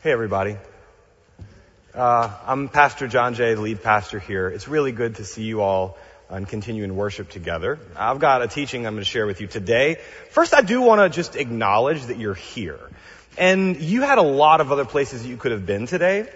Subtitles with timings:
[0.00, 0.56] Hey, everybody.
[1.92, 4.48] Uh, I'm Pastor John Jay, the lead pastor here.
[4.48, 5.98] It's really good to see you all
[6.30, 7.80] and continue in worship together.
[7.96, 9.96] I've got a teaching I'm going to share with you today.
[10.30, 12.78] First, I do want to just acknowledge that you're here.
[13.36, 16.30] And you had a lot of other places you could have been today,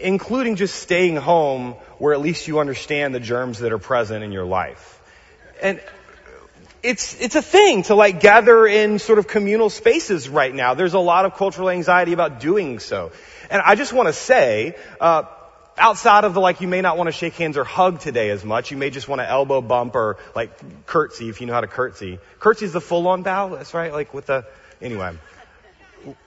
[0.00, 4.30] including just staying home where at least you understand the germs that are present in
[4.30, 5.02] your life.
[5.60, 5.80] And
[6.86, 10.74] it's, it's a thing to like gather in sort of communal spaces right now.
[10.74, 13.10] There's a lot of cultural anxiety about doing so.
[13.50, 15.24] And I just want to say, uh,
[15.76, 18.44] outside of the like you may not want to shake hands or hug today as
[18.44, 21.60] much, you may just want to elbow bump or like curtsy if you know how
[21.60, 22.20] to curtsy.
[22.38, 24.46] Curtsy is the full on bow, that's right, like with the,
[24.80, 25.16] anyway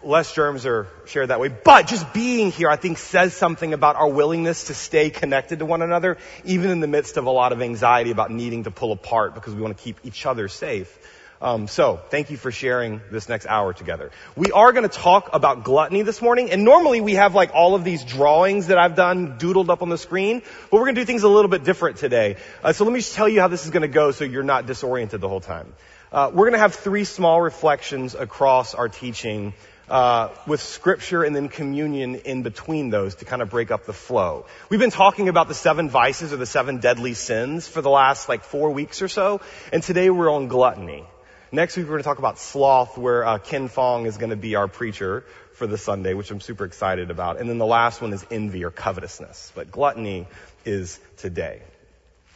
[0.03, 1.49] less germs are shared that way.
[1.49, 5.65] But just being here, I think, says something about our willingness to stay connected to
[5.65, 8.91] one another, even in the midst of a lot of anxiety about needing to pull
[8.91, 10.97] apart because we want to keep each other safe.
[11.41, 14.11] Um, so, thank you for sharing this next hour together.
[14.35, 17.75] We are going to talk about gluttony this morning, and normally we have like all
[17.75, 21.01] of these drawings that I've done doodled up on the screen, but we're going to
[21.01, 22.35] do things a little bit different today.
[22.61, 24.43] Uh, so let me just tell you how this is going to go, so you're
[24.43, 25.73] not disoriented the whole time.
[26.11, 29.53] Uh, we're going to have three small reflections across our teaching
[29.89, 33.93] uh, with scripture and then communion in between those to kind of break up the
[33.93, 34.47] flow.
[34.69, 38.27] We've been talking about the seven vices or the seven deadly sins for the last
[38.27, 41.05] like four weeks or so, and today we're on gluttony.
[41.51, 44.35] Next week we're going to talk about sloth, where uh, Ken Fong is going to
[44.35, 47.39] be our preacher for the Sunday, which I'm super excited about.
[47.39, 49.51] And then the last one is envy or covetousness.
[49.53, 50.25] But gluttony
[50.65, 51.61] is today.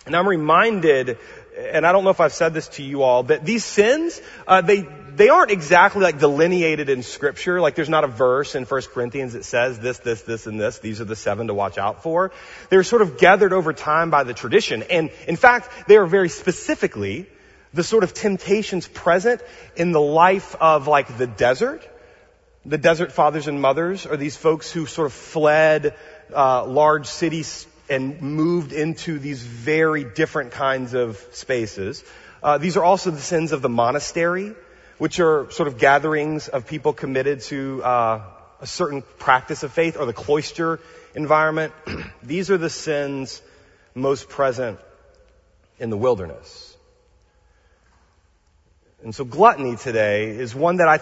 [0.06, 1.18] And I'm reminded,
[1.58, 4.62] and I don't know if I've said this to you all, that these sins, uh,
[4.62, 7.62] they they aren't exactly like delineated in scripture.
[7.62, 10.80] Like there's not a verse in 1 Corinthians that says this, this, this, and this.
[10.80, 12.32] These are the seven to watch out for.
[12.70, 14.84] They're sort of gathered over time by the tradition.
[14.84, 17.28] And in fact, they are very specifically
[17.74, 19.42] the sort of temptations present
[19.76, 21.88] in the life of like the desert.
[22.66, 25.96] The desert fathers and mothers are these folks who sort of fled
[26.34, 32.04] uh, large cities and moved into these very different kinds of spaces.
[32.42, 34.56] Uh, these are also the sins of the monastery
[34.98, 38.22] which are sort of gatherings of people committed to uh,
[38.62, 40.80] a certain practice of faith, or the cloister
[41.16, 41.74] environment.
[42.24, 43.42] These are the sins
[43.94, 44.80] most present
[45.80, 46.76] in the wilderness.
[49.04, 51.00] And so gluttony today is one that I,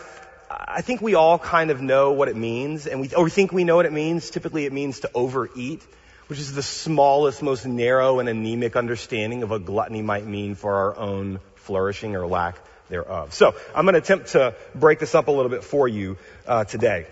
[0.49, 3.51] I think we all kind of know what it means, and we, or we think
[3.51, 4.31] we know what it means.
[4.31, 5.83] Typically it means to overeat,
[6.27, 10.73] which is the smallest, most narrow and anemic understanding of what gluttony might mean for
[10.73, 12.57] our own flourishing or lack
[12.89, 13.33] thereof.
[13.33, 16.17] So I'm going to attempt to break this up a little bit for you
[16.47, 17.07] uh, today.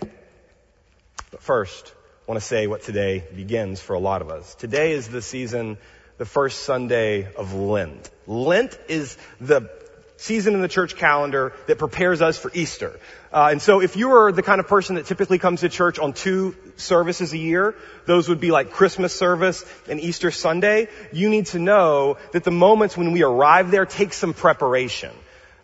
[1.30, 1.94] But first,
[2.26, 4.54] I want to say what today begins for a lot of us.
[4.54, 5.78] Today is the season,
[6.18, 8.10] the first Sunday of Lent.
[8.26, 9.70] Lent is the
[10.16, 13.00] season in the church calendar that prepares us for Easter.
[13.32, 15.98] Uh, and so if you are the kind of person that typically comes to church
[15.98, 17.74] on two services a year,
[18.06, 22.50] those would be like Christmas service and Easter Sunday, you need to know that the
[22.50, 25.12] moments when we arrive there take some preparation.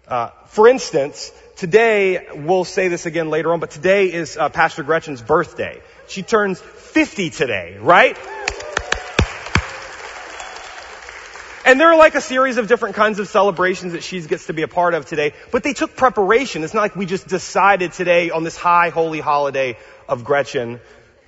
[0.07, 4.83] Uh, for instance, today, we'll say this again later on, but today is uh, Pastor
[4.85, 5.81] Gretchen's birthday.
[6.07, 8.17] She turns 50 today, right?
[11.67, 14.53] And there are like a series of different kinds of celebrations that she gets to
[14.53, 16.63] be a part of today, but they took preparation.
[16.63, 19.77] It's not like we just decided today on this high holy holiday
[20.09, 20.79] of Gretchen,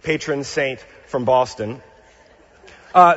[0.02, 1.82] patron saint from Boston.
[2.94, 3.16] Uh,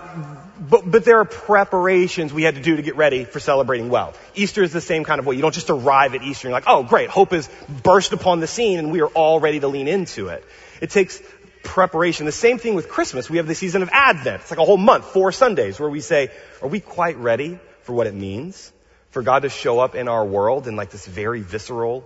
[0.60, 4.14] but, but there are preparations we had to do to get ready for celebrating well.
[4.36, 5.36] Easter is the same kind of way.
[5.36, 7.50] You don't just arrive at Easter and you're like, oh great, hope has
[7.82, 10.44] burst upon the scene and we are all ready to lean into it.
[10.82, 11.22] It takes
[11.64, 12.26] preparation.
[12.26, 13.30] The same thing with Christmas.
[13.30, 14.42] We have the season of Advent.
[14.42, 16.30] It's like a whole month, four Sundays, where we say,
[16.62, 18.72] are we quite ready for what it means
[19.12, 22.04] for God to show up in our world in like this very visceral,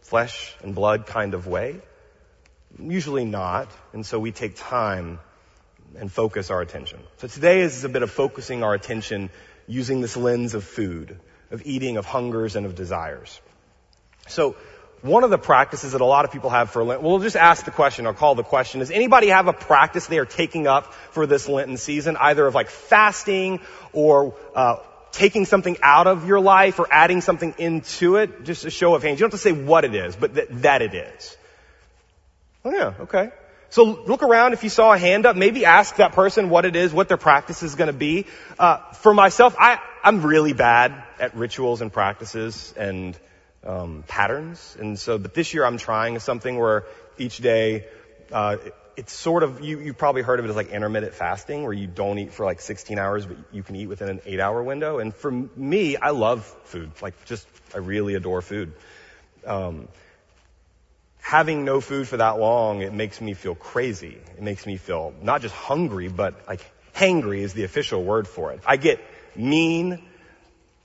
[0.00, 1.80] flesh and blood kind of way?
[2.78, 3.68] Usually not.
[3.92, 5.18] And so we take time
[5.98, 7.00] and focus our attention.
[7.18, 9.30] So today is a bit of focusing our attention
[9.66, 11.18] using this lens of food,
[11.50, 13.40] of eating, of hungers, and of desires.
[14.28, 14.56] So
[15.02, 17.64] one of the practices that a lot of people have for Lent, we'll just ask
[17.64, 20.92] the question, or call the question, does anybody have a practice they are taking up
[21.10, 23.60] for this Lenten season, either of like fasting
[23.92, 24.76] or uh,
[25.12, 28.44] taking something out of your life or adding something into it?
[28.44, 29.20] Just a show of hands.
[29.20, 31.36] You don't have to say what it is, but that, that it is.
[32.66, 33.30] Oh yeah, okay.
[33.70, 34.52] So look around.
[34.52, 37.16] If you saw a hand up, maybe ask that person what it is, what their
[37.16, 38.26] practice is going to be.
[38.58, 43.16] Uh, for myself, I, I'm really bad at rituals and practices and
[43.64, 46.86] um, patterns, and so but this year I'm trying something where
[47.18, 47.86] each day
[48.32, 48.56] uh,
[48.96, 51.86] it's sort of you you've probably heard of it as like intermittent fasting, where you
[51.86, 54.98] don't eat for like 16 hours, but you can eat within an eight-hour window.
[54.98, 56.90] And for me, I love food.
[57.00, 58.72] Like just I really adore food.
[59.46, 59.86] Um,
[61.26, 64.16] having no food for that long, it makes me feel crazy.
[64.36, 66.60] It makes me feel not just hungry, but like
[66.94, 68.60] hangry is the official word for it.
[68.64, 69.00] I get
[69.34, 70.00] mean.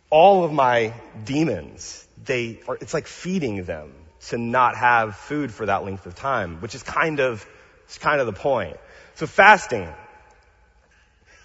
[0.09, 0.93] All of my
[1.23, 3.93] demons, they are, it's like feeding them
[4.29, 7.45] to not have food for that length of time, which is kind of,
[7.85, 8.77] it's kind of the point.
[9.15, 9.87] So fasting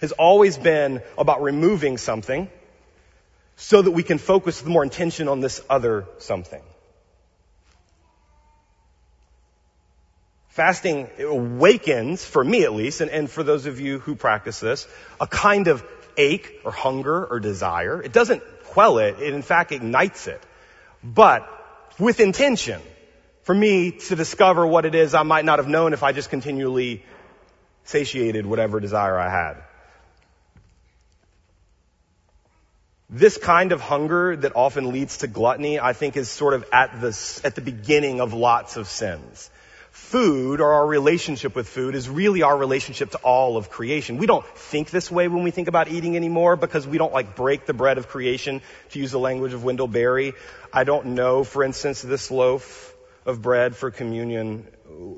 [0.00, 2.50] has always been about removing something
[3.56, 6.62] so that we can focus more intention on this other something.
[10.56, 14.88] Fasting awakens, for me at least, and, and for those of you who practice this,
[15.20, 15.84] a kind of
[16.16, 18.02] ache or hunger or desire.
[18.02, 20.42] It doesn't quell it, it in fact ignites it.
[21.04, 21.46] But
[21.98, 22.80] with intention,
[23.42, 26.30] for me to discover what it is I might not have known if I just
[26.30, 27.04] continually
[27.84, 29.62] satiated whatever desire I had.
[33.10, 36.98] This kind of hunger that often leads to gluttony, I think is sort of at
[37.02, 39.50] the, at the beginning of lots of sins.
[40.06, 44.18] Food, or our relationship with food, is really our relationship to all of creation.
[44.18, 47.34] We don't think this way when we think about eating anymore because we don't like
[47.34, 50.34] break the bread of creation, to use the language of Wendell Berry.
[50.72, 52.94] I don't know, for instance, this loaf
[53.24, 54.68] of bread for communion.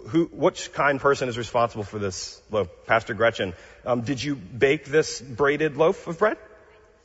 [0.09, 2.69] Who, which kind person is responsible for this loaf?
[2.87, 3.53] Pastor Gretchen.
[3.85, 6.39] Um, did you bake this braided loaf of bread?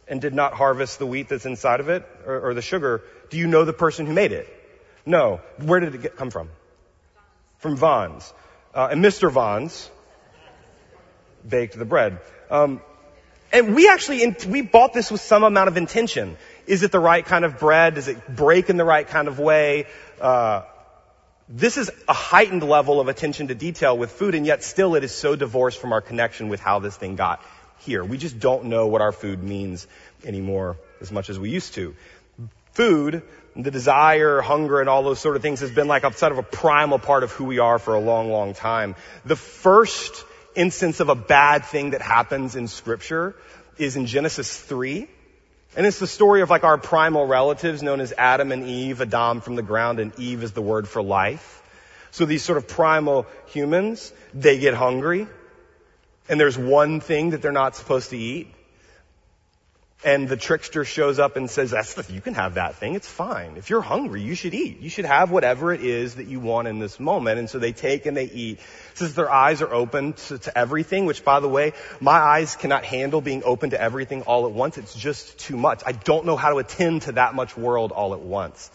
[0.05, 3.37] and did not harvest the wheat that's inside of it or, or the sugar, do
[3.37, 4.47] you know the person who made it?
[5.05, 5.39] No.
[5.57, 6.49] Where did it get, come from?
[7.63, 8.33] From Vons.
[8.75, 9.31] Uh, and Mr.
[9.31, 9.89] Vons
[11.47, 12.19] baked the bread.
[12.51, 12.81] Um,
[13.53, 16.35] and we actually, we bought this with some amount of intention.
[16.67, 17.95] Is it the right kind of bread?
[17.95, 19.85] Does it break in the right kind of way?
[20.19, 20.63] Uh,
[21.47, 25.05] this is a heightened level of attention to detail with food, and yet still it
[25.05, 27.41] is so divorced from our connection with how this thing got
[27.79, 28.03] here.
[28.03, 29.87] We just don't know what our food means
[30.25, 31.95] anymore as much as we used to.
[32.73, 33.23] Food,
[33.55, 36.37] the desire, hunger, and all those sort of things has been like a sort of
[36.39, 38.95] a primal part of who we are for a long, long time.
[39.25, 43.35] The first instance of a bad thing that happens in scripture
[43.77, 45.07] is in Genesis 3.
[45.75, 49.41] And it's the story of like our primal relatives known as Adam and Eve, Adam
[49.41, 51.61] from the ground, and Eve is the word for life.
[52.11, 55.27] So these sort of primal humans, they get hungry,
[56.29, 58.53] and there's one thing that they're not supposed to eat,
[60.03, 62.95] and the trickster shows up and says, that's the, you can have that thing.
[62.95, 63.55] It's fine.
[63.55, 64.81] If you're hungry, you should eat.
[64.81, 67.39] You should have whatever it is that you want in this moment.
[67.39, 68.59] And so they take and they eat.
[68.95, 72.83] Since their eyes are open to, to everything, which by the way, my eyes cannot
[72.83, 74.77] handle being open to everything all at once.
[74.77, 75.81] It's just too much.
[75.85, 78.69] I don't know how to attend to that much world all at once.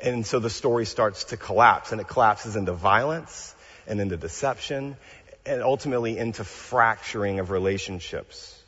[0.00, 3.54] And so the story starts to collapse and it collapses into violence
[3.86, 4.96] and into deception
[5.46, 8.61] and ultimately into fracturing of relationships.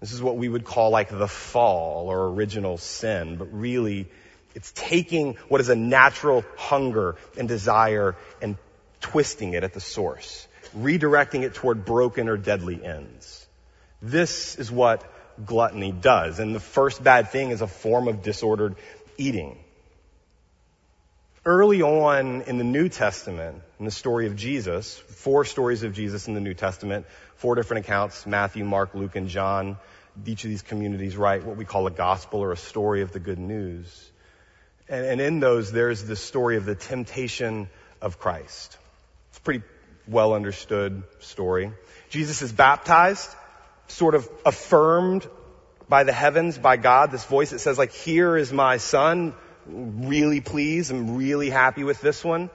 [0.00, 4.08] This is what we would call like the fall or original sin, but really
[4.54, 8.56] it's taking what is a natural hunger and desire and
[9.00, 10.46] twisting it at the source,
[10.76, 13.46] redirecting it toward broken or deadly ends.
[14.00, 15.02] This is what
[15.44, 16.38] gluttony does.
[16.38, 18.76] And the first bad thing is a form of disordered
[19.16, 19.58] eating
[21.46, 26.26] early on in the New Testament, in the story of Jesus, four stories of Jesus
[26.26, 29.78] in the New Testament, four different accounts, Matthew, Mark, Luke, and John.
[30.26, 33.20] Each of these communities write what we call a gospel or a story of the
[33.20, 34.10] good news.
[34.88, 37.68] And, and in those, there's the story of the temptation
[38.00, 38.76] of Christ.
[39.30, 39.64] It's a pretty
[40.06, 41.72] well understood story.
[42.10, 43.30] Jesus is baptized,
[43.88, 45.26] sort of affirmed
[45.88, 49.34] by the heavens, by God, this voice that says like, here is my son,
[49.66, 50.90] really pleased.
[50.90, 52.50] I'm really happy with this one.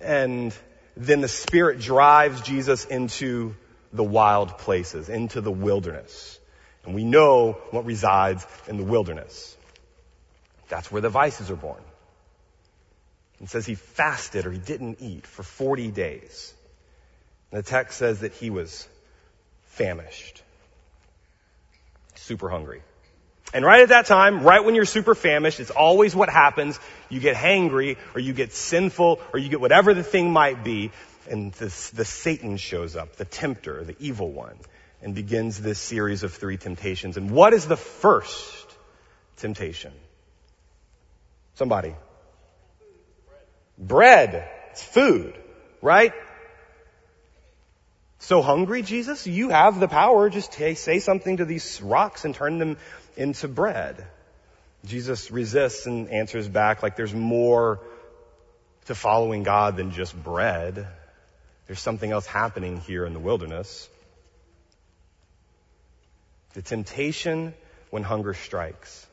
[0.00, 0.54] And
[0.96, 3.54] then the Spirit drives Jesus into
[3.92, 6.38] the wild places, into the wilderness.
[6.84, 9.56] And we know what resides in the wilderness.
[10.68, 11.82] That's where the vices are born.
[13.40, 16.54] It says he fasted or he didn't eat for 40 days.
[17.50, 18.86] And the text says that he was
[19.64, 20.42] famished,
[22.14, 22.82] super hungry.
[23.52, 26.78] And right at that time, right when you're super famished, it's always what happens.
[27.08, 30.92] You get hangry, or you get sinful, or you get whatever the thing might be,
[31.30, 34.58] and this, the Satan shows up, the tempter, the evil one,
[35.00, 37.16] and begins this series of three temptations.
[37.16, 38.66] And what is the first
[39.36, 39.92] temptation?
[41.54, 41.94] Somebody.
[43.78, 44.48] Bread.
[44.72, 45.34] It's food,
[45.80, 46.12] right?
[48.18, 49.26] So hungry, Jesus?
[49.26, 50.28] You have the power.
[50.28, 52.76] Just say something to these rocks and turn them
[53.16, 54.06] into bread.
[54.84, 57.80] Jesus resists and answers back like there's more
[58.86, 60.86] to following God than just bread.
[61.70, 63.88] There's something else happening here in the wilderness.
[66.54, 67.54] The temptation
[67.90, 69.06] when hunger strikes.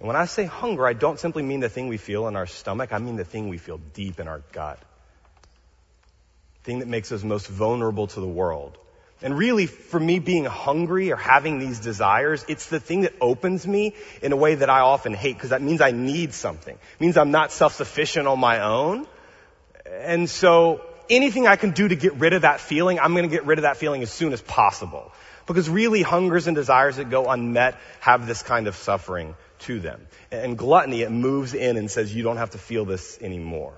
[0.00, 2.48] And when I say hunger, I don't simply mean the thing we feel in our
[2.48, 2.92] stomach.
[2.92, 4.80] I mean the thing we feel deep in our gut.
[6.56, 8.76] The thing that makes us most vulnerable to the world.
[9.22, 13.64] And really, for me, being hungry or having these desires, it's the thing that opens
[13.64, 16.74] me in a way that I often hate because that means I need something.
[16.74, 19.06] It means I'm not self-sufficient on my own.
[19.86, 20.80] And so
[21.10, 23.58] anything I can do to get rid of that feeling, I'm going to get rid
[23.58, 25.12] of that feeling as soon as possible.
[25.46, 30.06] Because really, hungers and desires that go unmet have this kind of suffering to them.
[30.30, 33.74] And gluttony, it moves in and says, you don't have to feel this anymore.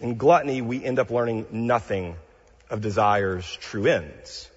[0.00, 2.16] In gluttony, we end up learning nothing
[2.70, 4.48] of desire's true ends.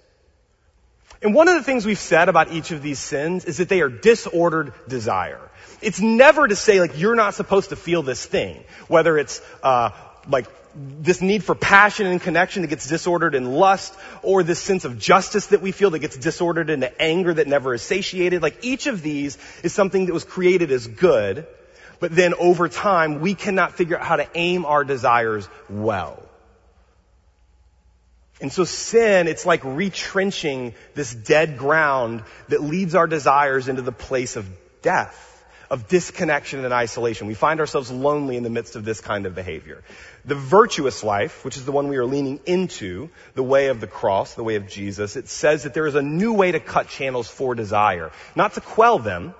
[1.22, 3.80] And one of the things we've said about each of these sins is that they
[3.80, 5.40] are disordered desire.
[5.84, 9.90] It's never to say like you're not supposed to feel this thing, whether it's uh,
[10.28, 14.84] like this need for passion and connection that gets disordered in lust, or this sense
[14.84, 18.42] of justice that we feel that gets disordered into anger that never is satiated.
[18.42, 21.46] Like each of these is something that was created as good,
[22.00, 26.22] but then over time, we cannot figure out how to aim our desires well.
[28.40, 33.92] And so sin, it's like retrenching this dead ground that leads our desires into the
[33.92, 34.46] place of
[34.82, 35.33] death,
[35.70, 37.26] of disconnection and isolation.
[37.26, 39.82] We find ourselves lonely in the midst of this kind of behavior.
[40.24, 43.86] The virtuous life, which is the one we are leaning into, the way of the
[43.86, 46.88] cross, the way of Jesus, it says that there is a new way to cut
[46.88, 48.10] channels for desire.
[48.34, 49.34] Not to quell them,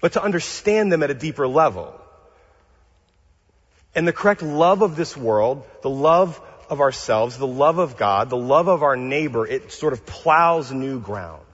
[0.00, 1.98] but to understand them at a deeper level.
[3.94, 6.40] And the correct love of this world, the love
[6.70, 10.72] of ourselves, the love of God, the love of our neighbor, it sort of plows
[10.72, 11.44] new ground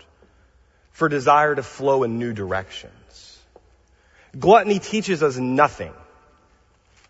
[0.92, 2.92] for desire to flow in new directions.
[4.38, 5.92] Gluttony teaches us nothing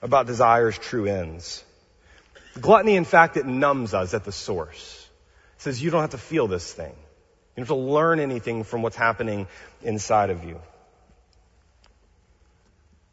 [0.00, 1.64] about desire's true ends.
[2.60, 5.08] Gluttony, in fact, it numbs us at the source.
[5.56, 6.92] It says you don't have to feel this thing.
[7.56, 9.48] You don't have to learn anything from what's happening
[9.82, 10.60] inside of you.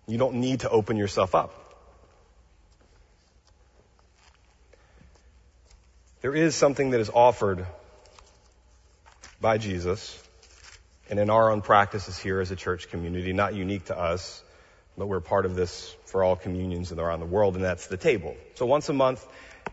[0.07, 1.53] You don't need to open yourself up.
[6.22, 7.65] There is something that is offered
[9.41, 10.25] by Jesus
[11.09, 14.43] and in our own practices here as a church community, not unique to us,
[14.97, 18.35] but we're part of this for all communions around the world, and that's the table.
[18.55, 19.25] So once a month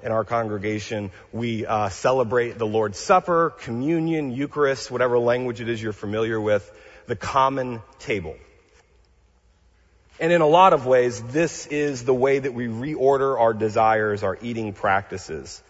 [0.03, 5.83] in our congregation, we uh, celebrate the Lord's Supper, communion, Eucharist, whatever language it is
[5.83, 6.69] you're familiar with,
[7.07, 8.37] the common table.
[10.21, 14.23] And in a lot of ways, this is the way that we reorder our desires,
[14.23, 15.63] our eating practices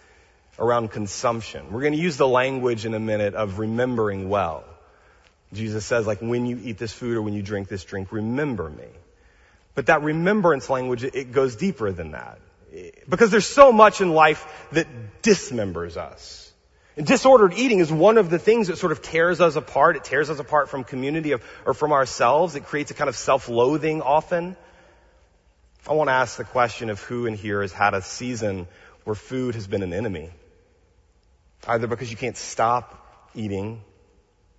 [0.58, 1.72] around consumption.
[1.72, 4.64] We're going to use the language in a minute of remembering well.
[5.52, 8.70] Jesus says, like, when you eat this food or when you drink this drink, remember
[8.70, 8.88] me.
[9.74, 12.38] But that remembrance language, it goes deeper than that.
[13.08, 14.86] Because there's so much in life that
[15.22, 16.50] dismembers us.
[16.96, 19.96] And disordered eating is one of the things that sort of tears us apart.
[19.96, 22.54] It tears us apart from community of, or from ourselves.
[22.54, 24.56] It creates a kind of self-loathing often.
[25.88, 28.68] I want to ask the question of who in here has had a season
[29.04, 30.30] where food has been an enemy.
[31.66, 33.82] Either because you can't stop eating,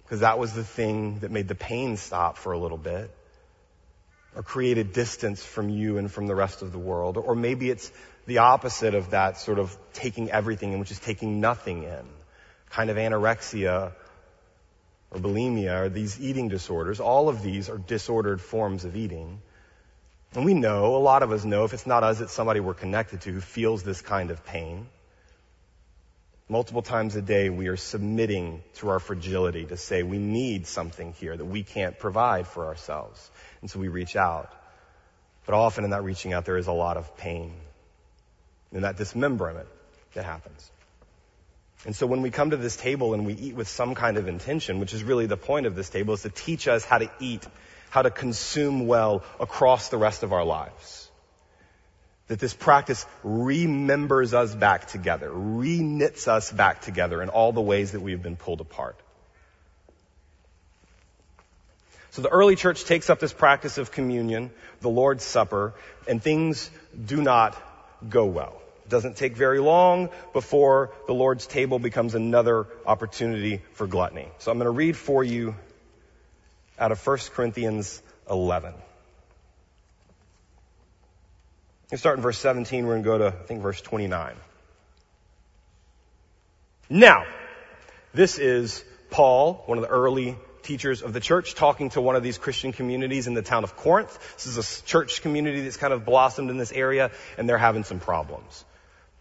[0.04, 3.10] because that was the thing that made the pain stop for a little bit,
[4.36, 7.92] or created distance from you and from the rest of the world, or maybe it's
[8.26, 12.06] the opposite of that sort of taking everything in, which is taking nothing in
[12.70, 13.92] kind of anorexia
[15.12, 17.00] or bulimia or these eating disorders.
[17.00, 19.42] All of these are disordered forms of eating.
[20.34, 22.74] And we know, a lot of us know, if it's not us, it's somebody we're
[22.74, 24.88] connected to who feels this kind of pain.
[26.50, 31.14] Multiple times a day, we are submitting to our fragility to say we need something
[31.14, 33.32] here that we can't provide for ourselves.
[33.62, 34.54] And so we reach out.
[35.46, 37.54] But often in that reaching out, there is a lot of pain
[38.74, 39.68] and that dismemberment
[40.14, 40.72] that happens.
[41.86, 44.28] And so when we come to this table and we eat with some kind of
[44.28, 47.12] intention, which is really the point of this table, is to teach us how to
[47.20, 47.46] eat,
[47.90, 51.03] how to consume well across the rest of our lives.
[52.28, 57.92] That this practice remembers us back together, re-knits us back together in all the ways
[57.92, 58.96] that we've been pulled apart.
[62.12, 64.52] So the early church takes up this practice of communion,
[64.82, 65.74] the Lord's Supper,
[66.08, 66.70] and things
[67.06, 67.58] do not
[68.08, 68.62] go well.
[68.86, 74.28] It doesn't take very long before the Lord's table becomes another opportunity for gluttony.
[74.38, 75.56] So I'm going to read for you
[76.78, 78.74] out of 1 Corinthians 11.
[81.94, 82.88] We start in verse 17.
[82.88, 84.34] We're going to go to, I think, verse 29.
[86.90, 87.28] Now,
[88.16, 92.24] this is Paul, one of the early teachers of the church, talking to one of
[92.24, 94.18] these Christian communities in the town of Corinth.
[94.38, 97.84] This is a church community that's kind of blossomed in this area, and they're having
[97.84, 98.66] some problems.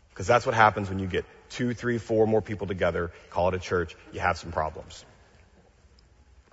[0.08, 3.54] Because that's what happens when you get two, three, four more people together, call it
[3.54, 5.04] a church, you have some problems.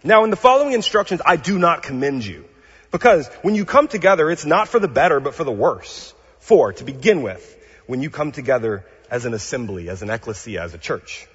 [0.04, 2.44] Now in the following instructions, I do not commend you,
[2.92, 6.14] Because when you come together, it's not for the better, but for the worse.
[6.40, 10.74] For, to begin with, when you come together as an assembly, as an ecclesia, as
[10.74, 11.28] a church.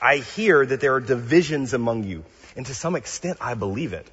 [0.00, 2.24] I hear that there are divisions among you.
[2.56, 4.06] And to some extent, I believe it.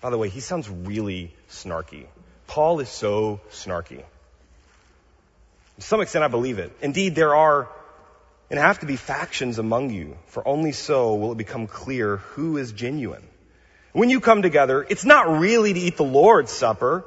[0.00, 2.06] By the way, he sounds really snarky.
[2.46, 4.02] Paul is so snarky.
[5.76, 6.72] To some extent, I believe it.
[6.80, 7.68] Indeed, there are
[8.50, 12.58] and have to be factions among you, for only so will it become clear who
[12.58, 13.26] is genuine.
[13.96, 17.02] When you come together, it's not really to eat the Lord's supper,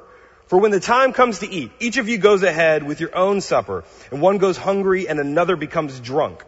[0.48, 3.42] for when the time comes to eat, each of you goes ahead with your own
[3.42, 6.44] supper, and one goes hungry and another becomes drunk.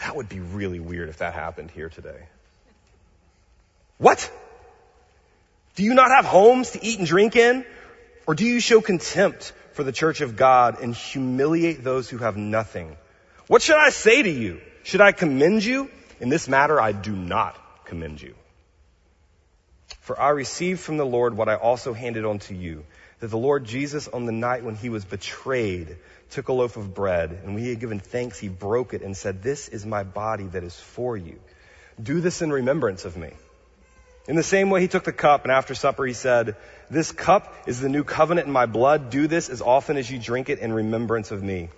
[0.00, 2.26] That would be really weird if that happened here today.
[3.96, 4.30] What?
[5.76, 7.64] Do you not have homes to eat and drink in?
[8.26, 12.36] Or do you show contempt for the church of God and humiliate those who have
[12.36, 12.98] nothing?
[13.46, 14.60] What should I say to you?
[14.82, 15.90] Should I commend you?
[16.20, 17.56] In this matter, I do not
[17.86, 18.34] commend you.
[20.10, 22.84] For I received from the Lord what I also handed on to you,
[23.20, 25.98] that the Lord Jesus on the night when he was betrayed
[26.30, 29.16] took a loaf of bread, and when he had given thanks, he broke it and
[29.16, 31.38] said, This is my body that is for you.
[32.02, 33.30] Do this in remembrance of me.
[34.26, 36.56] In the same way, he took the cup, and after supper, he said,
[36.90, 39.10] This cup is the new covenant in my blood.
[39.10, 41.68] Do this as often as you drink it in remembrance of me.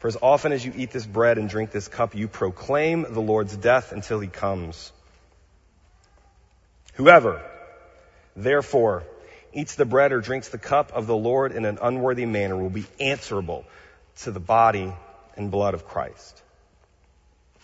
[0.00, 3.22] For as often as you eat this bread and drink this cup, you proclaim the
[3.22, 4.92] Lord's death until he comes.
[6.96, 7.40] Whoever,
[8.36, 9.04] therefore,
[9.52, 12.70] eats the bread or drinks the cup of the Lord in an unworthy manner will
[12.70, 13.64] be answerable
[14.22, 14.92] to the body
[15.36, 16.42] and blood of Christ.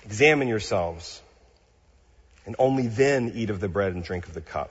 [0.05, 1.21] Examine yourselves,
[2.45, 4.71] and only then eat of the bread and drink of the cup.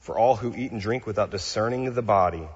[0.00, 2.46] For all who eat and drink without discerning the body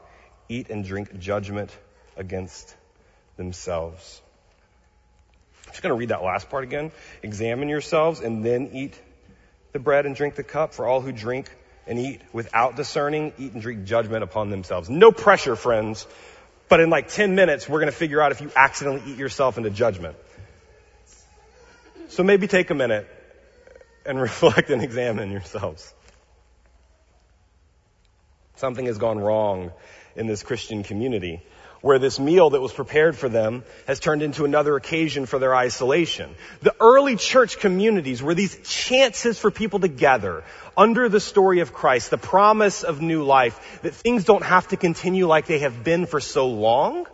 [0.48, 1.70] eat and drink judgment
[2.16, 2.74] against
[3.36, 4.20] themselves.
[5.66, 6.92] I'm just going to read that last part again.
[7.22, 8.98] Examine yourselves and then eat
[9.72, 10.74] the bread and drink the cup.
[10.74, 11.50] For all who drink
[11.86, 14.88] and eat without discerning, eat and drink judgment upon themselves.
[14.88, 16.06] No pressure, friends.
[16.68, 19.58] But in like 10 minutes, we're going to figure out if you accidentally eat yourself
[19.58, 20.16] into judgment.
[22.08, 23.08] So maybe take a minute
[24.06, 25.92] and reflect and examine yourselves.
[28.56, 29.72] Something has gone wrong
[30.16, 31.42] in this Christian community
[31.84, 35.54] where this meal that was prepared for them has turned into another occasion for their
[35.54, 36.34] isolation.
[36.62, 40.44] The early church communities were these chances for people to gather
[40.78, 44.78] under the story of Christ, the promise of new life, that things don't have to
[44.78, 47.06] continue like they have been for so long.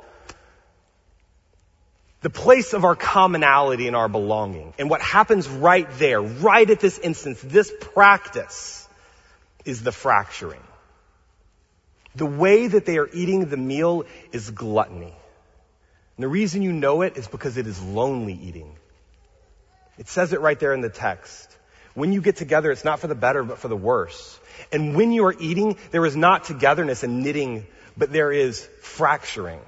[2.20, 4.72] The place of our commonality and our belonging.
[4.78, 8.88] And what happens right there, right at this instance, this practice
[9.64, 10.62] is the fracturing.
[12.16, 15.14] The way that they are eating the meal is gluttony.
[16.16, 18.76] And the reason you know it is because it is lonely eating.
[19.96, 21.56] It says it right there in the text.
[21.94, 24.38] When you get together, it's not for the better, but for the worse.
[24.72, 29.60] And when you are eating, there is not togetherness and knitting, but there is fracturing.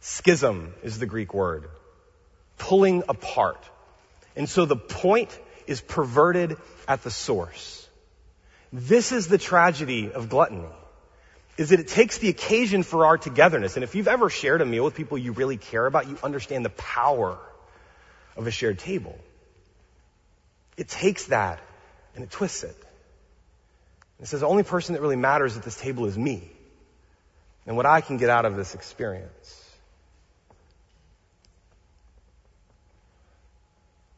[0.00, 1.68] Schism is the Greek word.
[2.58, 3.62] Pulling apart.
[4.34, 5.36] And so the point
[5.66, 6.56] is perverted
[6.88, 7.88] at the source.
[8.72, 10.68] This is the tragedy of gluttony
[11.56, 13.76] is that it takes the occasion for our togetherness.
[13.76, 16.64] And if you've ever shared a meal with people you really care about, you understand
[16.64, 17.38] the power
[18.36, 19.18] of a shared table.
[20.76, 21.60] It takes that
[22.14, 22.76] and it twists it.
[24.20, 26.42] It says the only person that really matters at this table is me
[27.66, 29.62] and what I can get out of this experience.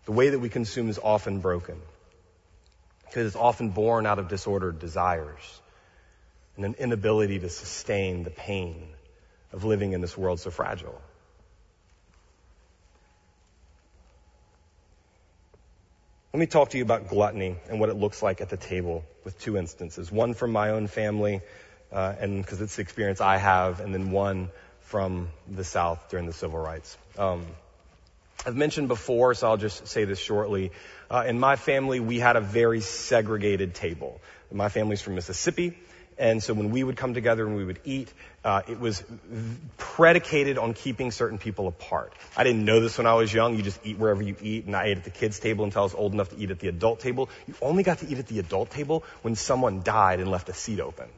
[0.07, 1.81] The way that we consume is often broken
[3.07, 5.61] because it's often born out of disordered desires
[6.59, 8.88] and an inability to sustain the pain
[9.53, 11.01] of living in this world so fragile.
[16.33, 19.05] Let me talk to you about gluttony and what it looks like at the table
[19.25, 20.11] with two instances.
[20.11, 21.40] One from my own family,
[21.92, 24.51] uh, and because it's the experience I have, and then one
[24.83, 26.99] from the South during the civil rights.
[27.16, 27.47] Um,
[28.44, 30.73] I've mentioned before, so I'll just say this shortly.
[31.09, 34.21] Uh, in my family, we had a very segregated table.
[34.53, 35.79] My family's from Mississippi.
[36.18, 38.12] And so when we would come together and we would eat,
[38.44, 39.04] uh, it was
[39.76, 42.12] predicated on keeping certain people apart.
[42.37, 43.57] I didn't know this when I was young.
[43.57, 45.85] You just eat wherever you eat, and I ate at the kids' table until I
[45.85, 47.28] was old enough to eat at the adult table.
[47.46, 50.54] You only got to eat at the adult table when someone died and left a
[50.54, 51.09] seat open.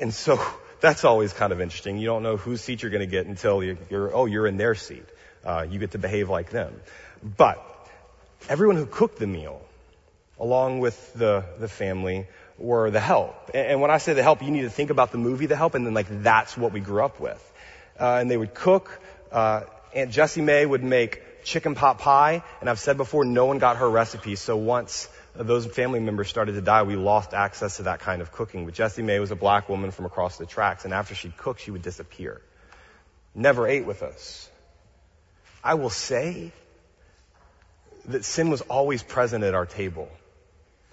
[0.00, 0.44] And so
[0.80, 1.98] that's always kind of interesting.
[1.98, 4.56] You don't know whose seat you're going to get until you're, you're, oh, you're in
[4.56, 5.04] their seat.
[5.44, 6.74] Uh, you get to behave like them.
[7.22, 7.64] But
[8.48, 9.62] everyone who cooked the meal,
[10.40, 12.26] along with the, the family,
[12.60, 13.50] were the help.
[13.54, 15.74] And when I say the help, you need to think about the movie The Help,
[15.74, 17.52] and then like that's what we grew up with.
[17.98, 19.00] Uh, and they would cook.
[19.32, 19.62] Uh,
[19.94, 23.78] Aunt Jessie May would make chicken pot pie, and I've said before, no one got
[23.78, 24.36] her recipe.
[24.36, 28.30] So once those family members started to die, we lost access to that kind of
[28.30, 28.66] cooking.
[28.66, 31.58] But Jessie May was a black woman from across the tracks, and after she'd cook,
[31.58, 32.40] she would disappear.
[33.34, 34.48] Never ate with us.
[35.64, 36.52] I will say
[38.06, 40.08] that sin was always present at our table.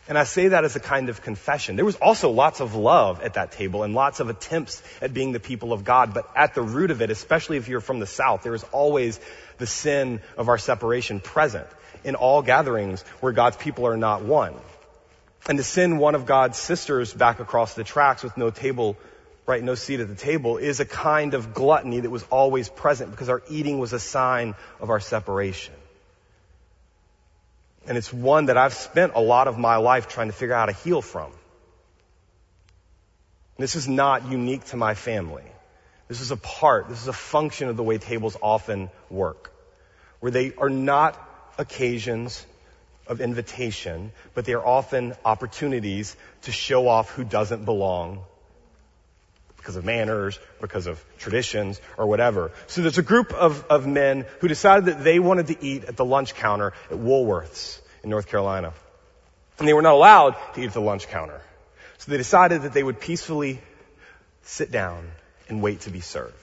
[0.07, 1.75] And I say that as a kind of confession.
[1.75, 5.33] There was also lots of love at that table and lots of attempts at being
[5.33, 6.13] the people of God.
[6.13, 9.19] But at the root of it, especially if you're from the South, there is always
[9.57, 11.67] the sin of our separation present
[12.05, 14.53] in all gatherings where God's people are not one.
[15.49, 18.97] And to send one of God's sisters back across the tracks with no table,
[19.45, 23.11] right, no seat at the table is a kind of gluttony that was always present
[23.11, 25.73] because our eating was a sign of our separation.
[27.88, 30.67] And it's one that I've spent a lot of my life trying to figure out
[30.67, 31.32] how to heal from.
[33.58, 35.45] This is not unique to my family.
[36.08, 39.52] This is a part, this is a function of the way tables often work,
[40.19, 41.17] where they are not
[41.58, 42.45] occasions
[43.08, 48.23] of invitation, but they are often opportunities to show off who doesn't belong
[49.57, 52.51] because of manners, because of traditions, or whatever.
[52.67, 55.97] So there's a group of, of men who decided that they wanted to eat at
[55.97, 58.73] the lunch counter at Woolworths in North Carolina.
[59.59, 61.41] And they were not allowed to eat at the lunch counter.
[61.97, 63.59] So they decided that they would peacefully
[64.43, 65.11] sit down
[65.49, 66.33] and wait to be served.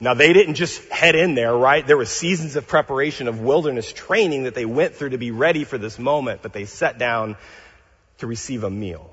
[0.00, 1.86] Now they didn't just head in there, right?
[1.86, 5.64] There was seasons of preparation of wilderness training that they went through to be ready
[5.64, 7.36] for this moment, but they sat down
[8.18, 9.08] to receive a meal.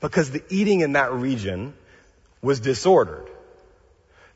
[0.00, 1.74] Because the eating in that region
[2.42, 3.28] was disordered.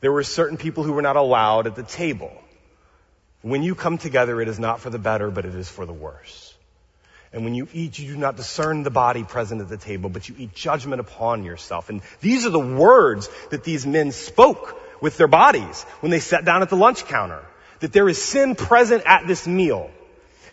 [0.01, 2.31] There were certain people who were not allowed at the table.
[3.41, 5.93] When you come together, it is not for the better, but it is for the
[5.93, 6.53] worse.
[7.31, 10.29] And when you eat, you do not discern the body present at the table, but
[10.29, 11.89] you eat judgment upon yourself.
[11.89, 16.45] And these are the words that these men spoke with their bodies when they sat
[16.45, 17.43] down at the lunch counter.
[17.81, 19.91] That there is sin present at this meal.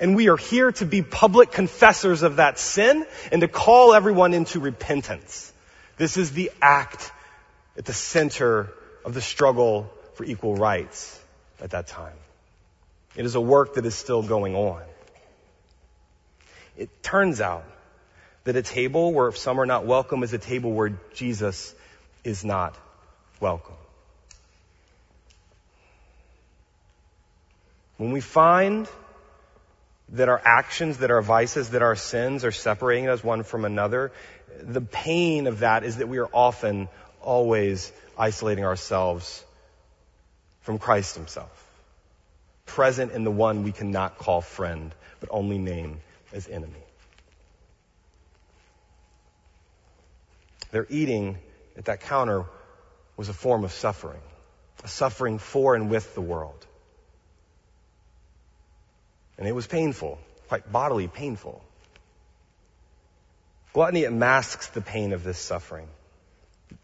[0.01, 4.35] And we are here to be public confessors of that sin and to call everyone
[4.35, 5.53] into repentance.
[5.99, 7.13] This is the act
[7.77, 8.73] at the center
[9.05, 11.19] of the struggle for equal rights
[11.61, 12.17] at that time.
[13.17, 14.83] It is a work that is still going on.
[16.77, 17.65] It turns out
[18.45, 21.75] that a table where some are not welcome is a table where Jesus
[22.25, 22.77] is not
[23.41, 23.75] welcome.
[27.99, 28.89] When we find
[30.11, 34.13] that our actions, that our vices, that our sins are separating us one from another,
[34.61, 36.89] the pain of that is that we are often
[37.23, 39.45] always isolating ourselves
[40.63, 41.51] from Christ himself.
[42.67, 46.01] Present in the one we cannot call friend, but only name
[46.33, 46.85] as enemy.
[50.71, 51.39] Their eating
[51.77, 52.47] at that counter
[53.17, 54.21] was a form of suffering,
[54.85, 56.67] a suffering for and with the world.
[59.37, 61.63] And it was painful, quite bodily painful.
[63.73, 65.89] Gluttony, it masks the pain of this suffering.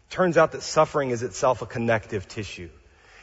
[0.09, 2.69] Turns out that suffering is itself a connective tissue.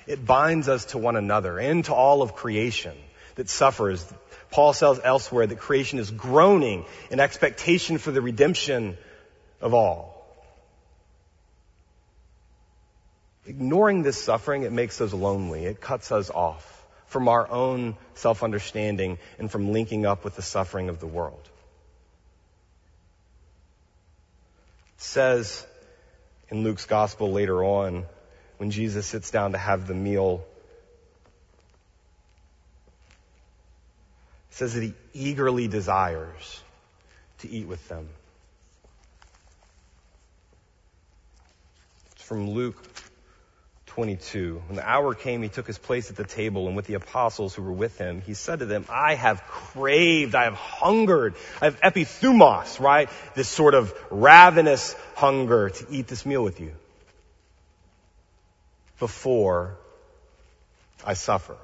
[0.07, 2.96] It binds us to one another and to all of creation
[3.35, 4.07] that suffers.
[4.51, 8.96] Paul says elsewhere that creation is groaning in expectation for the redemption
[9.61, 10.14] of all.
[13.46, 15.64] Ignoring this suffering, it makes us lonely.
[15.64, 20.88] It cuts us off from our own self-understanding and from linking up with the suffering
[20.88, 21.49] of the world.
[24.96, 25.66] It says
[26.50, 28.04] in Luke's gospel later on,
[28.59, 30.44] when Jesus sits down to have the meal,
[34.50, 36.62] it says that he eagerly desires
[37.38, 38.09] to eat with them.
[42.12, 42.82] It's from Luke
[43.96, 44.62] 22.
[44.66, 47.54] When the hour came, he took his place at the table and with the apostles
[47.54, 51.64] who were with him, he said to them, I have craved, I have hungered, I
[51.64, 53.09] have epithumos, right?
[53.35, 56.72] This sort of ravenous hunger to eat this meal with you
[58.98, 59.78] before
[61.02, 61.56] I suffer.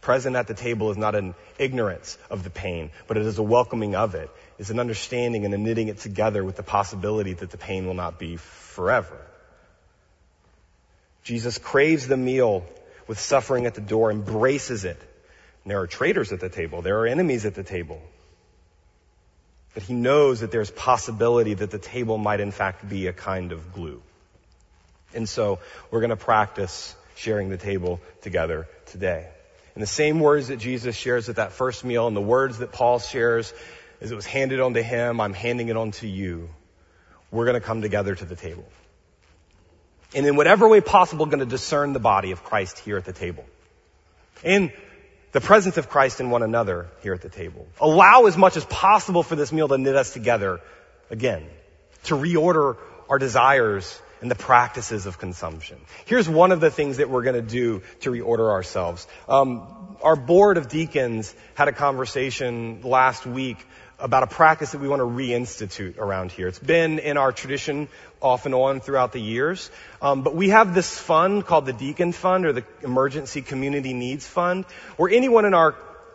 [0.00, 3.42] Present at the table is not an ignorance of the pain, but it is a
[3.44, 4.28] welcoming of it.
[4.58, 7.94] It's an understanding and a knitting it together with the possibility that the pain will
[7.94, 9.16] not be forever.
[11.24, 12.64] Jesus craves the meal
[13.08, 14.98] with suffering at the door, embraces it.
[15.64, 16.82] And there are traitors at the table.
[16.82, 18.00] There are enemies at the table.
[19.72, 23.52] But he knows that there's possibility that the table might in fact be a kind
[23.52, 24.02] of glue.
[25.14, 25.60] And so
[25.90, 29.28] we're going to practice sharing the table together today.
[29.74, 32.70] And the same words that Jesus shares at that first meal and the words that
[32.70, 33.52] Paul shares
[34.00, 36.50] as it was handed on to him, I'm handing it on to you.
[37.30, 38.66] We're going to come together to the table
[40.14, 43.12] and in whatever way possible going to discern the body of Christ here at the
[43.12, 43.44] table.
[44.42, 44.72] And
[45.32, 47.66] the presence of Christ in one another here at the table.
[47.80, 50.60] Allow as much as possible for this meal to knit us together
[51.10, 51.44] again,
[52.04, 52.76] to reorder
[53.08, 55.76] our desires and the practices of consumption.
[56.06, 59.06] Here's one of the things that we're going to do to reorder ourselves.
[59.28, 63.58] Um, our board of deacons had a conversation last week
[64.04, 66.46] about a practice that we want to reinstitute around here.
[66.46, 67.88] It's been in our tradition
[68.20, 69.70] off and on throughout the years.
[70.02, 74.26] Um, but we have this fund called the Deacon Fund or the Emergency Community Needs
[74.26, 74.66] Fund,
[74.98, 75.74] where anyone in our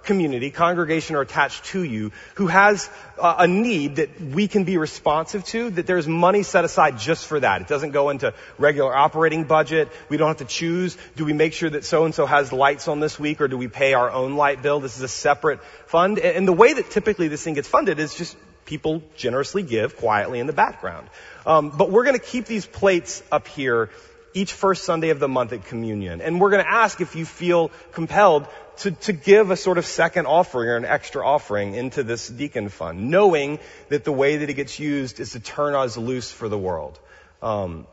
[0.09, 2.89] community, congregation are attached to you who has
[3.21, 7.39] a need that we can be responsive to, that there's money set aside just for
[7.39, 7.61] that.
[7.61, 9.87] It doesn't go into regular operating budget.
[10.09, 12.87] We don't have to choose, do we make sure that so and so has lights
[12.87, 14.79] on this week or do we pay our own light bill?
[14.79, 16.17] This is a separate fund.
[16.17, 20.39] And the way that typically this thing gets funded is just people generously give quietly
[20.39, 21.07] in the background.
[21.45, 23.91] Um, but we're going to keep these plates up here
[24.33, 26.21] each first Sunday of the month at communion.
[26.21, 29.85] And we're going to ask if you feel compelled to, to give a sort of
[29.85, 34.49] second offering or an extra offering into this deacon fund, knowing that the way that
[34.49, 36.99] it gets used is to turn us loose for the world.
[37.41, 37.87] Um,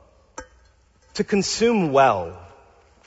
[1.14, 2.38] to consume well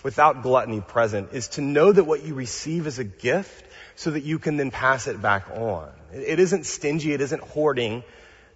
[0.04, 3.66] without gluttony present is to know that what you receive is a gift
[3.96, 5.90] so that you can then pass it back on.
[6.14, 8.04] It isn't stingy, it isn't hoarding,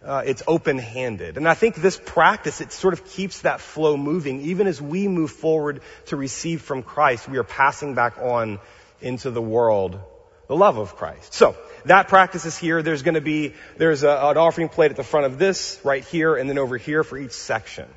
[0.05, 1.37] uh, it's open-handed.
[1.37, 4.41] And I think this practice, it sort of keeps that flow moving.
[4.41, 8.59] Even as we move forward to receive from Christ, we are passing back on
[9.01, 9.99] into the world
[10.47, 11.33] the love of Christ.
[11.33, 12.81] So, that practice is here.
[12.81, 16.35] There's to be, there's a, an offering plate at the front of this, right here,
[16.35, 17.87] and then over here for each section.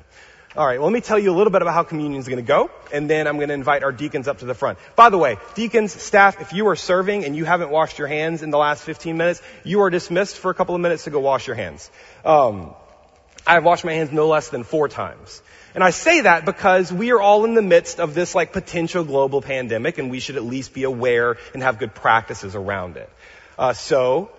[0.57, 2.43] All right, well, let me tell you a little bit about how communion is going
[2.43, 4.79] to go, and then I'm going to invite our deacons up to the front.
[4.95, 8.41] By the way, deacons, staff, if you are serving and you haven't washed your hands
[8.41, 11.19] in the last 15 minutes, you are dismissed for a couple of minutes to go
[11.19, 11.91] wash your hands.
[12.25, 12.73] Um,
[13.45, 15.43] I've washed my hands no less than four times.
[15.75, 19.03] And I say that because we are all in the midst of this like potential
[19.03, 23.11] global pandemic and we should at least be aware and have good practices around it.
[23.59, 24.31] Uh, so,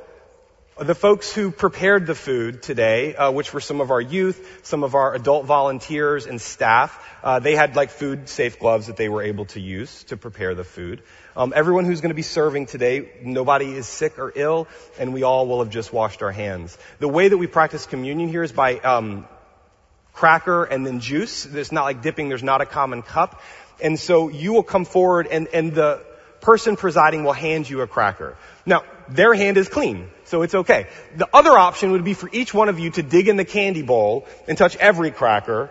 [0.80, 4.84] the folks who prepared the food today, uh, which were some of our youth, some
[4.84, 9.08] of our adult volunteers and staff, uh, they had like food safe gloves that they
[9.08, 11.02] were able to use to prepare the food.
[11.36, 15.24] Um, everyone who's going to be serving today, nobody is sick or ill, and we
[15.24, 16.78] all will have just washed our hands.
[17.00, 19.26] The way that we practice communion here is by um,
[20.12, 21.44] cracker and then juice.
[21.46, 22.28] It's not like dipping.
[22.28, 23.42] There's not a common cup,
[23.82, 26.04] and so you will come forward, and and the
[26.40, 28.36] person presiding will hand you a cracker.
[28.64, 30.86] Now, their hand is clean, so it's okay.
[31.16, 33.82] The other option would be for each one of you to dig in the candy
[33.82, 35.70] bowl and touch every cracker,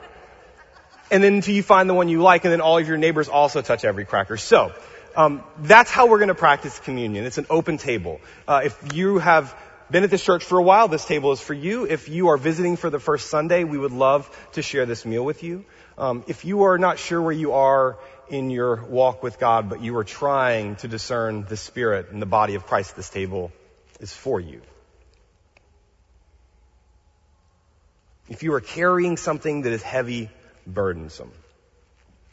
[1.11, 3.29] and then until you find the one you like, and then all of your neighbors
[3.29, 4.35] also touch every cracker.
[4.35, 4.73] So,
[5.15, 7.25] um, that's how we're going to practice communion.
[7.25, 8.19] It's an open table.
[8.47, 9.55] Uh, if you have
[9.89, 11.85] been at this church for a while, this table is for you.
[11.85, 15.23] If you are visiting for the first Sunday, we would love to share this meal
[15.23, 15.65] with you.
[15.97, 17.97] Um, if you are not sure where you are
[18.29, 22.27] in your walk with God, but you are trying to discern the Spirit and the
[22.27, 23.51] body of Christ, this table
[23.99, 24.61] is for you.
[28.29, 30.29] If you are carrying something that is heavy,
[30.65, 31.31] burdensome,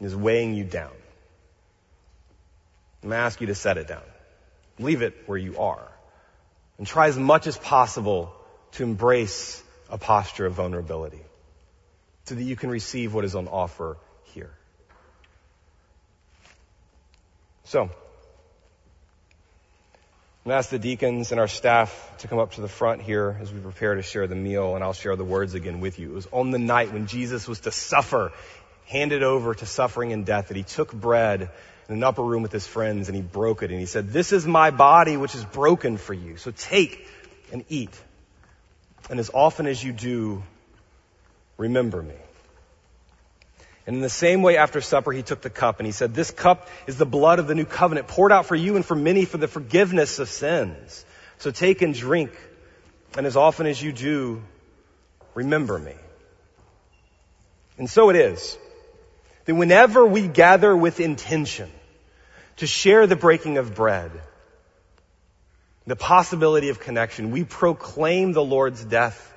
[0.01, 0.91] is weighing you down,
[3.03, 4.03] I'm going to ask you to set it down.
[4.79, 5.87] Leave it where you are.
[6.79, 8.35] And try as much as possible
[8.73, 11.21] to embrace a posture of vulnerability
[12.25, 13.99] so that you can receive what is on offer
[14.33, 14.51] here.
[17.65, 17.91] So,
[20.45, 23.01] I'm going to ask the deacons and our staff to come up to the front
[23.01, 25.99] here as we prepare to share the meal, and I'll share the words again with
[25.99, 26.11] you.
[26.11, 28.31] It was on the night when Jesus was to suffer,
[28.85, 31.49] handed over to suffering and death, that he took bread
[31.89, 34.35] in an upper room with his friends and he broke it and he said, This
[34.35, 36.37] is my body which is broken for you.
[36.37, 37.09] So take
[37.51, 37.99] and eat.
[39.09, 40.43] And as often as you do,
[41.57, 42.17] remember me.
[43.87, 46.31] And in the same way, after supper, he took the cup and he said, This
[46.31, 49.27] cup is the blood of the new covenant poured out for you and for many
[49.27, 51.05] for the forgiveness of sins.
[51.39, 52.33] So take and drink.
[53.17, 54.43] And as often as you do,
[55.35, 55.95] remember me.
[57.77, 58.57] And so it is
[59.45, 61.71] that whenever we gather with intention
[62.57, 64.11] to share the breaking of bread,
[65.87, 69.33] the possibility of connection, we proclaim the Lord's death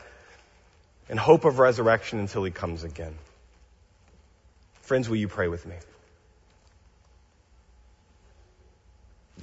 [1.09, 3.15] and hope of resurrection until he comes again.
[4.87, 5.75] Friends, will you pray with me?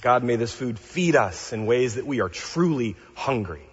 [0.00, 3.68] God, may this food feed us in ways that we are truly hungry.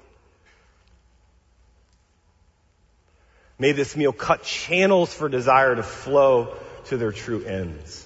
[3.58, 6.58] May this meal cut channels for desire to flow
[6.88, 8.06] to their true ends.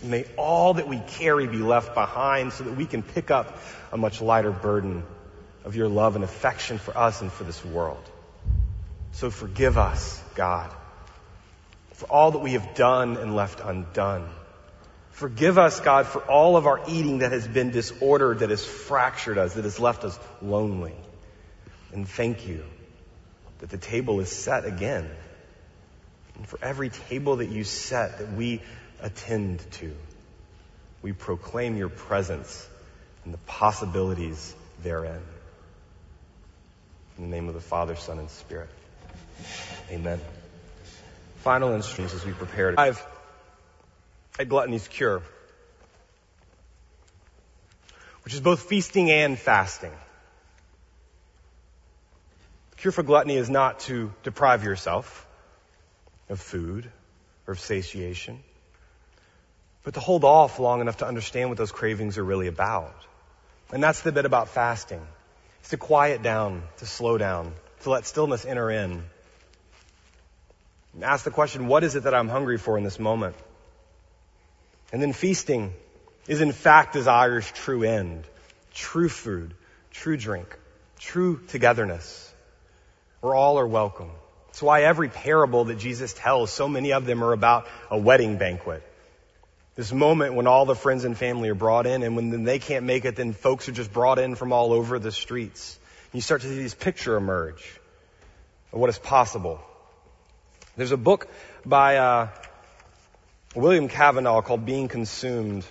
[0.00, 3.58] May all that we carry be left behind so that we can pick up
[3.90, 5.02] a much lighter burden
[5.64, 8.08] of your love and affection for us and for this world.
[9.10, 10.72] So forgive us, God
[12.02, 14.28] for all that we have done and left undone.
[15.12, 19.38] Forgive us, God, for all of our eating that has been disordered, that has fractured
[19.38, 20.96] us, that has left us lonely.
[21.92, 22.64] And thank you
[23.60, 25.08] that the table is set again.
[26.34, 28.62] And for every table that you set that we
[29.00, 29.94] attend to,
[31.02, 32.68] we proclaim your presence
[33.24, 35.22] and the possibilities therein.
[37.16, 38.70] In the name of the Father, Son, and Spirit.
[39.88, 40.18] Amen.
[41.42, 42.78] Final instructions as we prepare.
[42.78, 43.04] I've
[44.38, 45.22] at Gluttony's Cure,
[48.24, 49.90] which is both feasting and fasting.
[52.70, 55.26] The cure for gluttony is not to deprive yourself
[56.28, 56.88] of food
[57.48, 58.38] or of satiation,
[59.82, 62.94] but to hold off long enough to understand what those cravings are really about.
[63.72, 65.04] And that's the bit about fasting.
[65.58, 67.52] It's to quiet down, to slow down,
[67.82, 69.02] to let stillness enter in.
[70.94, 73.36] And ask the question, what is it that I'm hungry for in this moment?
[74.92, 75.72] And then feasting
[76.28, 78.24] is in fact desire's true end,
[78.74, 79.54] true food,
[79.90, 80.58] true drink,
[80.98, 82.32] true togetherness,
[83.20, 84.10] where all are welcome.
[84.48, 88.36] That's why every parable that Jesus tells, so many of them are about a wedding
[88.36, 88.82] banquet.
[89.74, 92.84] This moment when all the friends and family are brought in and when they can't
[92.84, 95.78] make it, then folks are just brought in from all over the streets.
[96.12, 97.80] You start to see this picture emerge
[98.70, 99.58] of what is possible.
[100.74, 101.28] There's a book
[101.66, 102.28] by uh,
[103.54, 105.66] William Cavanaugh called Being Consumed.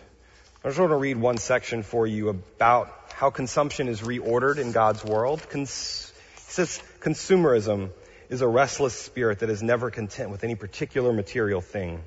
[0.63, 4.71] I just want to read one section for you about how consumption is reordered in
[4.71, 5.41] God's world.
[5.49, 7.89] Cons- he says consumerism
[8.29, 12.03] is a restless spirit that is never content with any particular material thing.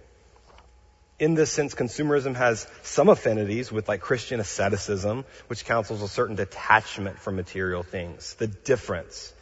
[1.19, 6.37] In this sense, consumerism has some affinities with like Christian asceticism, which counsels a certain
[6.37, 8.35] detachment from material things.
[8.35, 9.33] The difference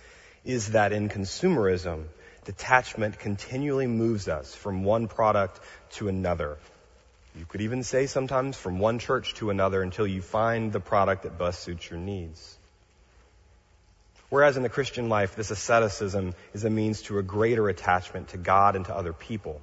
[0.43, 2.05] is that in consumerism,
[2.45, 5.61] detachment continually moves us from one product
[5.93, 6.59] to another.
[7.39, 11.23] You could even say sometimes from one church to another until you find the product
[11.23, 12.59] that best suits your needs.
[14.29, 18.39] Whereas in the Christian life, this asceticism is a means to a greater attachment to
[18.39, 19.61] God and to other people.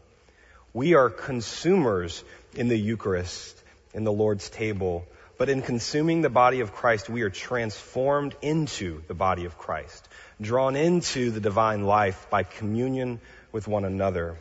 [0.73, 2.23] We are consumers
[2.55, 3.59] in the Eucharist,
[3.93, 5.07] in the Lord's table,
[5.39, 10.08] but in consuming the body of Christ, we are transformed into the body of Christ,
[10.41, 13.19] drawn into the divine life by communion
[13.51, 14.37] with one another.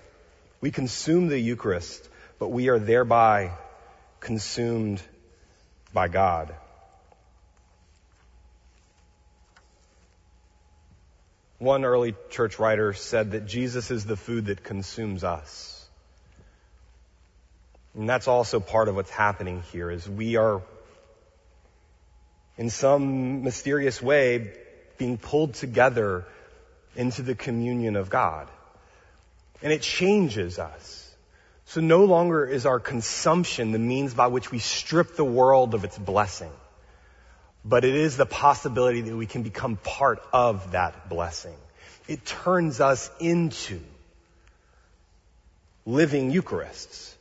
[0.60, 2.08] We consume the Eucharist,
[2.38, 3.52] but we are thereby
[4.20, 5.02] consumed
[5.92, 6.54] by God.
[11.58, 15.74] One early church writer said that Jesus is the food that consumes us.
[17.94, 20.62] And that's also part of what's happening here is we are
[22.56, 24.52] in some mysterious way
[24.98, 26.26] being pulled together
[26.96, 28.48] into the communion of God.
[29.62, 31.04] And it changes us.
[31.66, 35.84] So no longer is our consumption the means by which we strip the world of
[35.84, 36.50] its blessing,
[37.64, 41.56] but it is the possibility that we can become part of that blessing.
[42.06, 43.80] It turns us into
[45.84, 47.14] living Eucharists,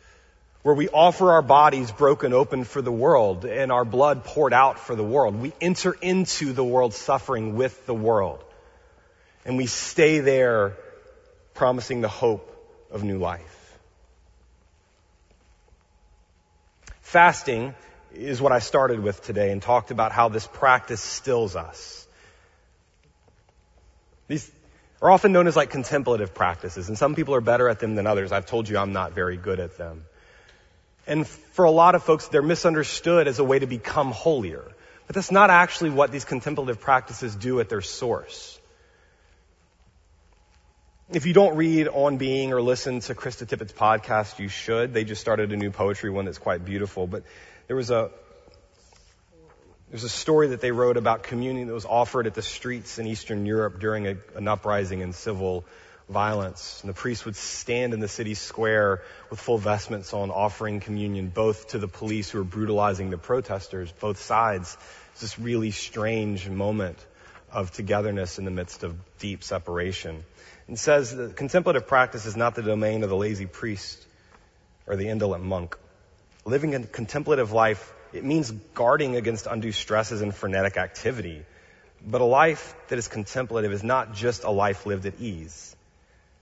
[0.68, 4.78] where we offer our bodies broken open for the world and our blood poured out
[4.78, 5.34] for the world.
[5.34, 8.44] We enter into the world's suffering with the world.
[9.46, 10.76] And we stay there
[11.54, 12.54] promising the hope
[12.92, 13.80] of new life.
[17.00, 17.74] Fasting
[18.14, 22.06] is what I started with today and talked about how this practice stills us.
[24.28, 24.52] These
[25.02, 28.06] are often known as like contemplative practices, and some people are better at them than
[28.06, 28.34] others.
[28.34, 30.04] I've told you I'm not very good at them.
[31.08, 34.64] And for a lot of folks, they're misunderstood as a way to become holier.
[35.08, 38.60] But that's not actually what these contemplative practices do at their source.
[41.10, 44.94] If you don't read On Being or listen to Krista Tippett's podcast, you should.
[44.94, 47.08] They just started a new poetry one that's quite beautiful.
[47.08, 47.24] But
[47.68, 48.12] there was a
[49.90, 53.08] there's a story that they wrote about communion that was offered at the streets in
[53.08, 55.64] Eastern Europe during a, an uprising in civil
[56.10, 56.80] violence.
[56.82, 61.28] And the priest would stand in the city square with full vestments on, offering communion
[61.28, 64.78] both to the police who were brutalizing the protesters, both sides.
[65.12, 66.98] It's this really strange moment
[67.52, 70.24] of togetherness in the midst of deep separation
[70.68, 74.06] and says that contemplative practice is not the domain of the lazy priest
[74.86, 75.78] or the indolent monk.
[76.46, 81.44] Living a contemplative life, it means guarding against undue stresses and frenetic activity.
[82.06, 85.76] But a life that is contemplative is not just a life lived at ease.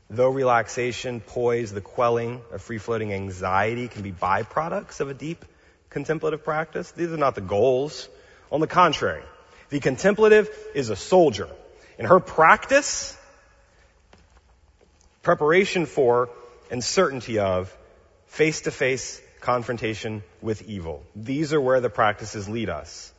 [0.09, 5.43] Though relaxation, poise, the quelling of free floating anxiety can be byproducts of a deep
[5.89, 8.07] contemplative practice, these are not the goals.
[8.51, 9.23] On the contrary,
[9.69, 11.49] the contemplative is a soldier.
[11.97, 13.17] In her practice,
[15.23, 16.29] preparation for,
[16.69, 17.75] and certainty of
[18.27, 21.03] face to face confrontation with evil.
[21.15, 23.11] These are where the practices lead us.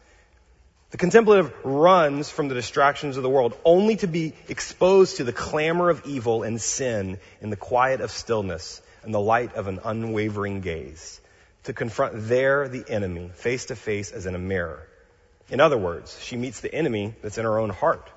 [0.90, 5.32] The contemplative runs from the distractions of the world only to be exposed to the
[5.32, 9.80] clamor of evil and sin in the quiet of stillness and the light of an
[9.84, 11.20] unwavering gaze.
[11.64, 14.86] To confront there the enemy face to face as in a mirror.
[15.50, 18.08] In other words, she meets the enemy that's in her own heart.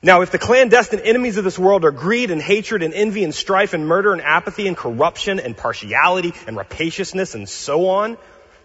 [0.00, 3.34] Now, if the clandestine enemies of this world are greed and hatred and envy and
[3.34, 8.16] strife and murder and apathy and corruption and partiality and rapaciousness and so on,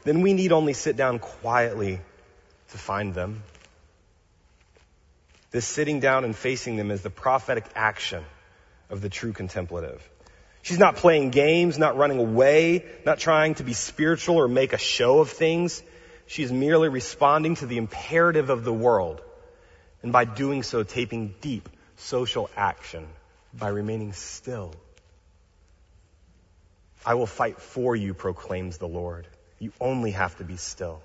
[0.04, 2.00] then we need only sit down quietly
[2.74, 3.44] to find them.
[5.52, 8.24] This sitting down and facing them is the prophetic action
[8.90, 10.08] of the true contemplative.
[10.64, 14.78] She's not playing games, not running away, not trying to be spiritual or make a
[14.78, 15.84] show of things.
[16.26, 19.22] She is merely responding to the imperative of the world
[20.02, 23.08] and by doing so, taking deep social action
[23.54, 24.74] by remaining still.
[27.06, 29.28] I will fight for you, proclaims the Lord.
[29.60, 31.02] You only have to be still.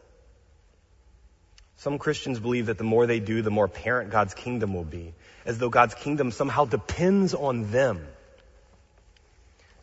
[1.79, 5.15] Some Christians believe that the more they do, the more apparent God's kingdom will be,
[5.47, 8.05] as though God's kingdom somehow depends on them.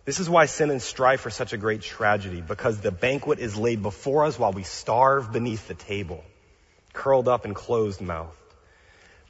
[0.03, 3.55] This is why sin and strife are such a great tragedy, because the banquet is
[3.55, 6.23] laid before us while we starve beneath the table,
[6.91, 8.37] curled up and closed mouthed.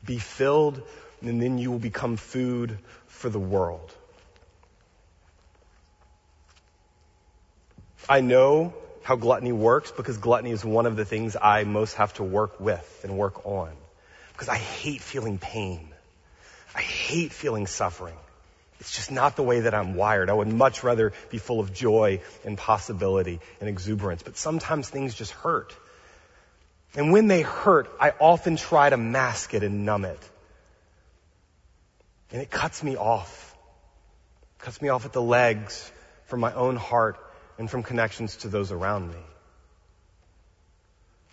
[0.03, 0.81] Be filled,
[1.21, 3.93] and then you will become food for the world.
[8.09, 8.73] I know
[9.05, 12.59] how gluttony works because gluttony is one of the things I most have to work
[12.59, 13.69] with and work on.
[14.31, 15.89] Because I hate feeling pain.
[16.73, 18.15] I hate feeling suffering.
[18.79, 20.31] It's just not the way that I'm wired.
[20.31, 24.23] I would much rather be full of joy and possibility and exuberance.
[24.23, 25.71] But sometimes things just hurt.
[26.95, 30.29] And when they hurt, I often try to mask it and numb it.
[32.31, 33.55] And it cuts me off.
[34.57, 35.91] It cuts me off at the legs
[36.25, 37.19] from my own heart
[37.57, 39.23] and from connections to those around me.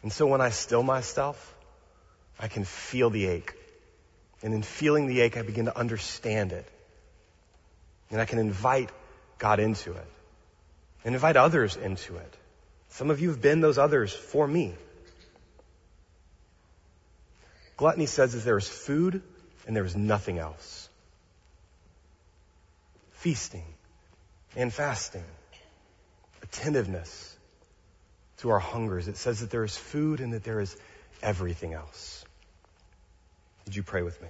[0.03, 1.55] And so when I still myself,
[2.39, 3.55] I can feel the ache.
[4.43, 6.67] And in feeling the ache, I begin to understand it.
[8.11, 8.91] And I can invite
[9.39, 10.07] God into it.
[11.05, 12.37] And invite others into it.
[12.91, 14.75] Some of you have been those others for me.
[17.77, 19.23] Gluttony says that there is food
[19.67, 20.89] and there is nothing else.
[23.13, 23.65] Feasting
[24.57, 25.25] and fasting,
[26.53, 27.37] attentiveness
[28.39, 29.09] to our hungers.
[29.09, 30.77] It says that there is food and that there is
[31.23, 32.25] everything else.
[33.65, 34.29] Would you pray with me?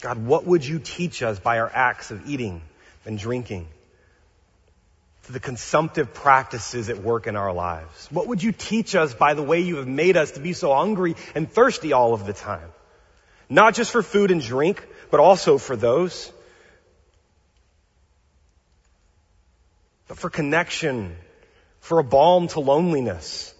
[0.00, 2.62] God, what would you teach us by our acts of eating
[3.04, 3.66] and drinking?
[5.24, 8.08] To the consumptive practices at work in our lives?
[8.10, 10.72] What would you teach us by the way you have made us to be so
[10.72, 12.70] hungry and thirsty all of the time?
[13.50, 16.32] Not just for food and drink, but also for those.
[20.08, 21.16] But for connection,
[21.80, 23.54] for a balm to loneliness.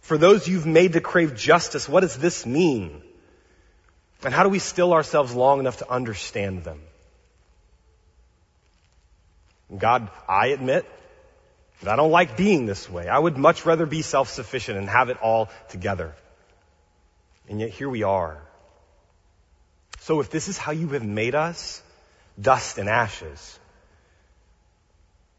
[0.00, 3.02] For those you've made to crave justice, what does this mean?
[4.24, 6.80] And how do we still ourselves long enough to understand them?
[9.76, 10.86] God, I admit
[11.82, 13.06] that I don't like being this way.
[13.08, 16.14] I would much rather be self-sufficient and have it all together.
[17.48, 18.40] And yet here we are.
[20.00, 21.82] So if this is how you have made us,
[22.40, 23.58] dust and ashes,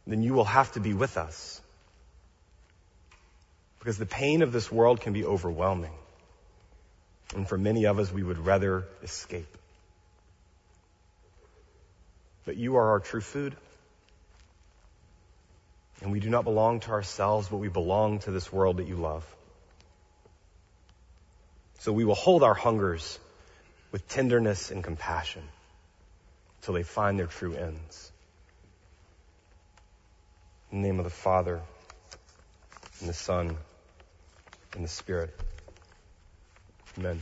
[0.06, 1.62] then you will have to be with us.
[3.80, 5.94] Because the pain of this world can be overwhelming.
[7.36, 9.56] And for many of us, we would rather escape.
[12.46, 13.56] But you are our true food.
[16.02, 18.96] And we do not belong to ourselves, but we belong to this world that you
[18.96, 19.26] love.
[21.80, 23.20] So we will hold our hungers
[23.92, 25.44] with tenderness and compassion
[26.62, 28.12] till they find their true ends.
[30.72, 31.62] In the name of the Father,
[33.00, 33.56] and the Son,
[34.74, 35.34] and the Spirit.
[36.98, 37.20] Amen.